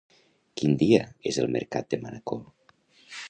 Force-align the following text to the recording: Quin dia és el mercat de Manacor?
Quin 0.61 0.71
dia 0.83 1.01
és 1.33 1.37
el 1.45 1.53
mercat 1.57 1.91
de 1.93 2.01
Manacor? 2.07 2.43